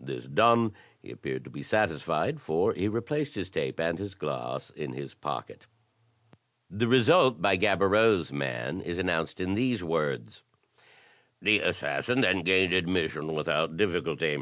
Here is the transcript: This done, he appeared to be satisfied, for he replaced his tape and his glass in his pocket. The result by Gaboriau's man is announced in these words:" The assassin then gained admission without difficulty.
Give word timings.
This 0.00 0.24
done, 0.24 0.72
he 1.02 1.10
appeared 1.10 1.44
to 1.44 1.50
be 1.50 1.60
satisfied, 1.60 2.40
for 2.40 2.72
he 2.72 2.88
replaced 2.88 3.34
his 3.34 3.50
tape 3.50 3.78
and 3.78 3.98
his 3.98 4.14
glass 4.14 4.70
in 4.70 4.94
his 4.94 5.12
pocket. 5.12 5.66
The 6.70 6.88
result 6.88 7.42
by 7.42 7.56
Gaboriau's 7.58 8.32
man 8.32 8.80
is 8.80 8.96
announced 8.98 9.42
in 9.42 9.54
these 9.56 9.84
words:" 9.84 10.42
The 11.42 11.58
assassin 11.58 12.22
then 12.22 12.44
gained 12.44 12.72
admission 12.72 13.34
without 13.34 13.76
difficulty. 13.76 14.38